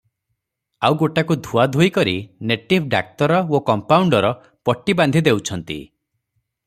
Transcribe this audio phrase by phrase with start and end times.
[0.87, 2.15] ଆଉ ଗୋଟାକୁ ଧୁଆଧୋଇ କରି
[2.53, 4.33] ନେଟିଭ ଡାକ୍ତର ଓ କମ୍ପାଉଣ୍ତର
[4.71, 5.79] ପଟି ବାନ୍ଧିଦେଉଛନ୍ତି।